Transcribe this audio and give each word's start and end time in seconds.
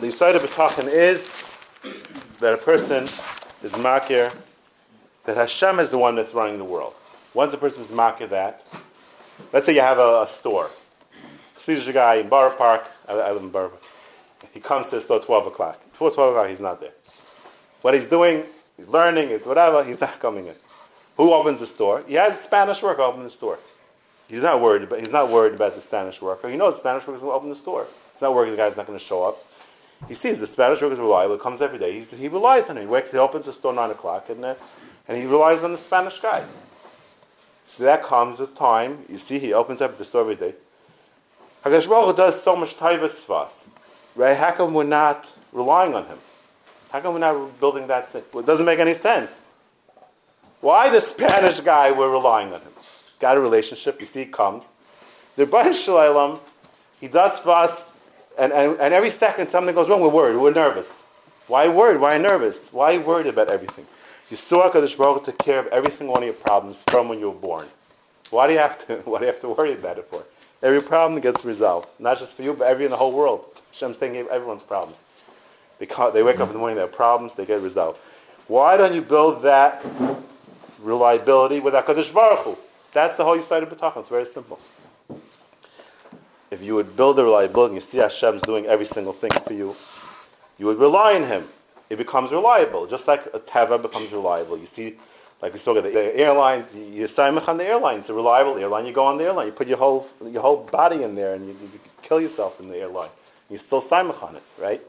the 0.00 0.10
side 0.18 0.34
of 0.34 0.42
B'tachan 0.42 0.88
is 0.88 1.20
that 2.40 2.54
a 2.54 2.64
person 2.64 3.08
is 3.62 3.72
makir, 3.72 4.30
that 5.26 5.36
Hashem 5.36 5.80
is 5.80 5.90
the 5.90 5.98
one 5.98 6.16
that's 6.16 6.34
running 6.34 6.58
the 6.58 6.64
world. 6.64 6.94
Once 7.34 7.52
a 7.54 7.58
person 7.58 7.82
is 7.82 7.90
makir 7.90 8.28
that, 8.30 8.60
let's 9.52 9.66
say 9.66 9.72
you 9.72 9.82
have 9.82 9.98
a, 9.98 10.24
a 10.24 10.26
store. 10.40 10.70
Sees 11.66 11.86
a 11.88 11.92
guy 11.92 12.16
in 12.16 12.30
Borough 12.30 12.56
Park, 12.56 12.80
I, 13.08 13.12
I 13.12 13.32
live 13.32 13.42
in 13.42 13.52
Borough 13.52 13.70
Park. 13.70 13.82
He 14.52 14.60
comes 14.60 14.86
to 14.90 15.00
the 15.00 15.04
store 15.04 15.20
12 15.26 15.52
o'clock. 15.52 15.76
Before 15.92 16.14
12 16.14 16.32
o'clock, 16.32 16.48
he's 16.48 16.60
not 16.60 16.80
there. 16.80 16.96
What 17.82 17.92
he's 17.92 18.08
doing, 18.08 18.44
he's 18.76 18.88
learning, 18.88 19.28
it's 19.30 19.46
whatever, 19.46 19.84
he's 19.88 20.00
not 20.00 20.20
coming 20.22 20.46
in. 20.46 20.54
Who 21.18 21.34
opens 21.34 21.60
the 21.60 21.68
store? 21.74 22.02
He 22.08 22.14
has 22.14 22.32
a 22.32 22.46
Spanish 22.46 22.78
worker 22.82 23.02
open 23.02 23.24
the 23.24 23.36
store. 23.36 23.58
He's 24.28 24.40
not 24.40 24.62
worried 24.62 24.88
about, 24.88 25.00
he's 25.00 25.12
not 25.12 25.30
worried 25.30 25.54
about 25.54 25.76
the 25.76 25.82
Spanish 25.88 26.14
worker. 26.22 26.48
He 26.48 26.56
knows 26.56 26.74
the 26.78 26.80
Spanish 26.80 27.06
worker 27.06 27.20
will 27.20 27.36
open 27.36 27.50
the 27.50 27.60
store. 27.60 27.84
He's 28.14 28.22
not 28.22 28.32
worried 28.32 28.52
the 28.52 28.56
guy's 28.56 28.76
not 28.76 28.86
going 28.86 28.98
to 28.98 29.04
show 29.06 29.24
up. 29.24 29.36
He 30.08 30.14
sees 30.22 30.40
the 30.40 30.48
Spanish 30.54 30.80
worker 30.80 30.94
is 30.94 30.98
reliable. 30.98 31.38
Comes 31.38 31.60
every 31.62 31.78
day. 31.78 32.06
He, 32.10 32.16
he 32.16 32.28
relies 32.28 32.62
on 32.68 32.76
him. 32.76 32.84
He 32.84 32.88
wakes. 32.88 33.08
He 33.12 33.18
opens 33.18 33.44
the 33.44 33.52
store 33.58 33.74
nine 33.74 33.90
o'clock, 33.90 34.24
and 34.28 34.44
uh, 34.44 34.54
and 35.08 35.18
he 35.18 35.24
relies 35.24 35.58
on 35.62 35.72
the 35.72 35.82
Spanish 35.86 36.14
guy. 36.22 36.48
So 37.76 37.84
that 37.84 38.00
comes 38.08 38.38
with 38.40 38.56
time. 38.58 39.04
You 39.08 39.18
see, 39.28 39.38
he 39.38 39.52
opens 39.52 39.80
up 39.82 39.98
the 39.98 40.04
store 40.08 40.22
every 40.22 40.36
day. 40.36 40.56
Hakadosh 41.64 42.16
does 42.16 42.34
so 42.44 42.56
much 42.56 42.70
taivas 42.80 43.12
for 43.26 43.46
us, 43.46 43.52
right? 44.16 44.36
How 44.36 44.54
come 44.56 44.72
we're 44.72 44.84
not 44.84 45.22
relying 45.52 45.94
on 45.94 46.06
him? 46.06 46.18
How 46.90 47.02
come 47.02 47.14
we're 47.14 47.20
not 47.20 47.60
building 47.60 47.86
that 47.88 48.12
thing? 48.12 48.22
Well, 48.32 48.42
it 48.42 48.46
doesn't 48.46 48.64
make 48.64 48.78
any 48.80 48.94
sense. 49.02 49.30
Why 50.60 50.88
the 50.88 51.00
Spanish 51.14 51.64
guy 51.64 51.90
we're 51.96 52.10
relying 52.10 52.52
on 52.52 52.62
him? 52.62 52.72
Got 53.20 53.36
a 53.36 53.40
relationship. 53.40 53.96
You 54.00 54.06
see, 54.12 54.24
he 54.24 54.32
comes. 54.32 54.62
The 55.36 55.46
Baruch 55.46 55.76
Shalom, 55.84 56.40
he 57.00 57.08
does 57.08 57.32
for 57.44 57.64
us 57.64 57.78
and, 58.40 58.52
and, 58.52 58.80
and 58.80 58.94
every 58.94 59.12
second 59.20 59.48
something 59.52 59.74
goes 59.74 59.86
wrong, 59.88 60.00
we're 60.00 60.08
worried, 60.08 60.40
we're 60.40 60.52
nervous. 60.52 60.88
Why 61.46 61.68
worried? 61.68 62.00
Why 62.00 62.16
nervous? 62.16 62.54
Why 62.72 62.96
worried 62.96 63.26
about 63.26 63.50
everything? 63.50 63.84
You 64.30 64.38
saw 64.48 64.72
HaKadosh 64.72 64.96
Baruch 64.96 65.26
took 65.26 65.36
care 65.44 65.58
of 65.58 65.66
every 65.72 65.90
single 65.98 66.14
one 66.14 66.22
of 66.22 66.26
your 66.26 66.40
problems 66.40 66.76
from 66.90 67.08
when 67.08 67.18
you 67.18 67.30
were 67.30 67.40
born. 67.40 67.68
Why 68.30 68.46
do 68.46 68.54
you 68.54 68.60
have 68.60 68.78
to, 68.86 69.02
what 69.10 69.18
do 69.18 69.26
you 69.26 69.32
have 69.32 69.42
to 69.42 69.48
worry 69.50 69.78
about 69.78 69.98
it 69.98 70.06
for? 70.08 70.24
Every 70.62 70.80
problem 70.82 71.20
gets 71.20 71.44
resolved. 71.44 71.86
Not 71.98 72.18
just 72.18 72.32
for 72.36 72.42
you, 72.42 72.54
but 72.56 72.66
every 72.66 72.84
in 72.84 72.90
the 72.90 72.96
whole 72.96 73.12
world. 73.12 73.40
Hashem's 73.74 73.96
taking 74.00 74.24
everyone's 74.32 74.62
problems. 74.68 74.96
They, 75.78 75.86
they 76.14 76.22
wake 76.22 76.40
up 76.40 76.48
in 76.48 76.54
the 76.54 76.58
morning, 76.58 76.76
they 76.76 76.82
have 76.82 76.92
problems, 76.92 77.32
they 77.36 77.46
get 77.46 77.60
resolved. 77.60 77.98
Why 78.48 78.76
don't 78.76 78.94
you 78.94 79.02
build 79.02 79.44
that 79.44 79.82
reliability 80.80 81.60
with 81.60 81.74
HaKadosh 81.74 82.12
Baruch 82.14 82.44
Hu? 82.44 82.54
That's 82.94 83.16
the 83.18 83.24
whole 83.24 83.38
Yisrael 83.38 83.68
B'tachon. 83.68 84.00
It's 84.00 84.08
very 84.08 84.26
simple 84.34 84.58
if 86.50 86.60
you 86.60 86.74
would 86.74 86.96
build 86.96 87.18
a 87.18 87.22
reliability 87.22 87.76
and 87.76 87.82
you 87.82 87.88
see 87.92 87.98
Hashem's 87.98 88.42
doing 88.46 88.66
every 88.66 88.88
single 88.94 89.14
thing 89.20 89.30
for 89.46 89.52
you, 89.52 89.74
you 90.58 90.66
would 90.66 90.78
rely 90.78 91.14
on 91.14 91.28
Him. 91.30 91.48
It 91.90 91.98
becomes 91.98 92.30
reliable, 92.30 92.86
just 92.88 93.02
like 93.06 93.20
a 93.34 93.38
teva 93.50 93.80
becomes 93.80 94.12
reliable. 94.12 94.58
You 94.58 94.68
see, 94.76 94.94
like 95.42 95.54
we 95.54 95.60
saw 95.64 95.76
at 95.76 95.82
the 95.82 95.90
airlines, 95.90 96.66
you 96.74 97.06
sign 97.16 97.34
on 97.34 97.56
the 97.56 97.64
airline. 97.64 98.00
It's 98.00 98.10
a 98.10 98.12
reliable 98.12 98.58
airline. 98.58 98.86
You 98.86 98.94
go 98.94 99.06
on 99.06 99.18
the 99.18 99.24
airline. 99.24 99.46
You 99.46 99.52
put 99.52 99.66
your 99.66 99.78
whole 99.78 100.06
your 100.22 100.42
whole 100.42 100.68
body 100.70 101.02
in 101.02 101.14
there, 101.14 101.34
and 101.34 101.46
you, 101.48 101.54
you 101.54 101.80
kill 102.06 102.20
yourself 102.20 102.52
in 102.60 102.68
the 102.68 102.76
airline. 102.76 103.10
You 103.48 103.58
still 103.66 103.82
sign 103.90 104.06
on 104.06 104.36
it, 104.36 104.42
right? 104.60 104.80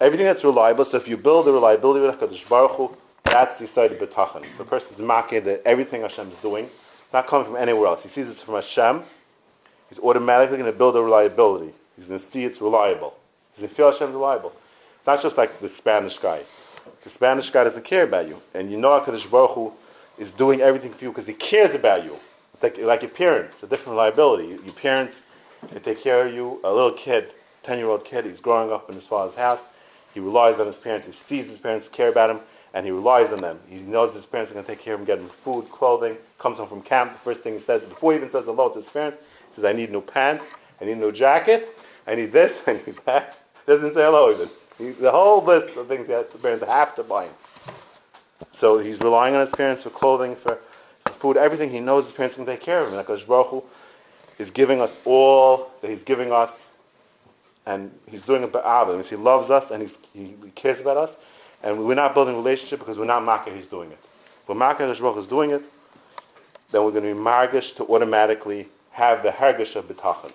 Everything 0.00 0.24
that's 0.24 0.44
reliable. 0.44 0.86
So 0.92 0.96
if 0.96 1.04
you 1.06 1.16
build 1.18 1.48
a 1.48 1.52
reliability 1.52 2.00
with 2.00 2.14
Hakadosh 2.14 2.48
Baruch 2.48 2.76
Hu, 2.76 2.88
that's 3.24 3.52
the 3.60 3.66
side 3.74 3.92
of 3.92 3.98
betachan. 3.98 4.46
The 4.56 4.64
person's 4.64 4.98
makir 4.98 5.44
that 5.44 5.60
everything 5.66 6.00
Hashem 6.00 6.28
is 6.28 6.40
doing, 6.40 6.64
it's 6.64 7.12
not 7.12 7.28
coming 7.28 7.52
from 7.52 7.60
anywhere 7.60 7.88
else. 7.88 8.00
He 8.02 8.08
sees 8.14 8.30
it's 8.30 8.40
from 8.46 8.56
Hashem 8.56 9.04
he's 9.90 9.98
automatically 9.98 10.56
going 10.56 10.70
to 10.70 10.76
build 10.76 10.96
a 10.96 11.02
reliability. 11.02 11.74
He's 11.96 12.06
going 12.08 12.20
to 12.20 12.26
see 12.32 12.48
it's 12.48 12.56
reliable. 12.62 13.12
He's 13.52 13.66
going 13.66 13.70
to 13.70 13.76
feel 13.76 13.92
Hashem's 13.92 14.14
reliable. 14.14 14.52
It's 14.96 15.06
not 15.06 15.20
just 15.22 15.36
like 15.36 15.60
the 15.60 15.68
Spanish 15.78 16.14
guy. 16.22 16.40
The 17.04 17.10
Spanish 17.16 17.44
guy 17.52 17.64
doesn't 17.64 17.88
care 17.88 18.06
about 18.06 18.28
you. 18.28 18.38
And 18.54 18.70
you 18.70 18.80
know 18.80 18.96
HaKadosh 18.96 19.30
Baruch 19.30 19.54
Hu 19.54 19.72
is 20.22 20.28
doing 20.38 20.60
everything 20.60 20.94
for 20.96 21.04
you 21.04 21.10
because 21.12 21.26
he 21.26 21.36
cares 21.50 21.74
about 21.76 22.04
you. 22.04 22.16
It's 22.54 22.62
like, 22.62 22.74
like 22.80 23.02
your 23.02 23.12
parents, 23.12 23.52
it's 23.56 23.64
a 23.64 23.74
different 23.74 23.98
reliability. 23.98 24.56
Your 24.64 24.76
parents, 24.80 25.12
they 25.72 25.80
take 25.80 26.02
care 26.02 26.28
of 26.28 26.32
you. 26.32 26.60
A 26.64 26.68
little 26.68 26.96
kid, 27.04 27.24
10-year-old 27.68 28.06
kid, 28.08 28.24
he's 28.24 28.40
growing 28.40 28.72
up 28.72 28.88
in 28.88 28.96
his 28.96 29.04
father's 29.08 29.36
house. 29.36 29.60
He 30.14 30.20
relies 30.20 30.56
on 30.58 30.66
his 30.66 30.76
parents. 30.82 31.06
He 31.08 31.14
sees 31.28 31.50
his 31.50 31.60
parents 31.60 31.86
care 31.96 32.10
about 32.10 32.30
him, 32.30 32.40
and 32.74 32.84
he 32.84 32.90
relies 32.92 33.28
on 33.32 33.40
them. 33.40 33.60
He 33.68 33.76
knows 33.76 34.14
his 34.14 34.24
parents 34.30 34.50
are 34.50 34.54
going 34.54 34.66
to 34.66 34.74
take 34.74 34.84
care 34.84 34.94
of 34.94 35.00
him, 35.00 35.06
get 35.06 35.18
him 35.18 35.30
food, 35.44 35.66
clothing. 35.76 36.16
Comes 36.42 36.58
home 36.58 36.68
from 36.68 36.82
camp, 36.82 37.12
the 37.12 37.20
first 37.24 37.44
thing 37.44 37.54
he 37.54 37.64
says, 37.66 37.80
before 37.88 38.12
he 38.12 38.18
even 38.18 38.30
says 38.32 38.42
hello 38.44 38.72
to 38.74 38.80
his 38.80 38.88
parents, 38.92 39.18
says, 39.56 39.64
I 39.66 39.72
need 39.72 39.90
new 39.90 40.00
pants, 40.00 40.44
I 40.80 40.84
need 40.84 40.98
new 40.98 41.12
jacket, 41.12 41.62
I 42.06 42.14
need 42.14 42.32
this, 42.32 42.50
I 42.66 42.72
need 42.72 42.96
that. 43.06 43.34
Doesn't 43.66 43.90
say 43.90 44.00
hello 44.00 44.34
even. 44.34 44.48
He, 44.78 45.02
the 45.02 45.10
whole 45.10 45.44
list 45.44 45.76
of 45.76 45.88
things 45.88 46.06
that 46.08 46.32
his 46.32 46.40
parents 46.40 46.64
have 46.66 46.96
to 46.96 47.02
buy 47.02 47.26
him. 47.26 47.34
So 48.60 48.78
he's 48.78 48.98
relying 49.00 49.34
on 49.34 49.46
his 49.46 49.54
parents 49.56 49.82
for 49.82 49.90
clothing, 49.90 50.36
for, 50.42 50.58
food, 51.20 51.36
everything. 51.36 51.70
He 51.70 51.80
knows 51.80 52.06
his 52.06 52.14
parents 52.16 52.36
can 52.36 52.46
take 52.46 52.64
care 52.64 52.86
of 52.86 52.92
him. 52.92 52.98
Because 52.98 53.20
Baruch 53.28 53.50
Hu 53.50 53.62
is 54.38 54.48
giving 54.54 54.80
us 54.80 54.90
all 55.04 55.68
that 55.82 55.90
he's 55.90 56.00
giving 56.06 56.32
us, 56.32 56.50
and 57.66 57.90
he's 58.06 58.22
doing 58.26 58.42
it 58.42 58.50
for 58.50 58.66
Abba. 58.66 59.02
He 59.08 59.16
loves 59.16 59.50
us 59.50 59.64
and 59.70 59.82
he, 59.82 59.88
he 60.18 60.50
cares 60.60 60.80
about 60.80 60.96
us, 60.96 61.10
and 61.62 61.86
we're 61.86 61.94
not 61.94 62.14
building 62.14 62.34
a 62.34 62.38
relationship 62.38 62.78
because 62.78 62.96
we're 62.96 63.04
not 63.04 63.22
makir, 63.22 63.54
he's 63.58 63.68
doing 63.70 63.92
it. 63.92 63.98
When 64.46 64.58
Makkah 64.58 64.92
Baruch 65.00 65.22
is 65.22 65.28
doing 65.28 65.50
it, 65.50 65.60
then 66.72 66.84
we're 66.84 66.90
going 66.90 67.04
to 67.04 67.14
be 67.14 67.18
margish 67.18 67.62
to 67.76 67.84
automatically 67.84 68.66
have 68.90 69.22
the 69.22 69.30
hergish 69.30 69.74
of 69.76 69.84
betachan. 69.86 70.28